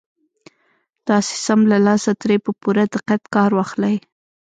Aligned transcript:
تاسې 1.07 1.33
سم 1.45 1.59
له 1.71 1.77
لاسه 1.87 2.11
ترې 2.21 2.37
په 2.45 2.51
پوره 2.61 2.85
دقت 2.93 3.21
کار 3.35 3.51
واخلئ. 3.57 3.95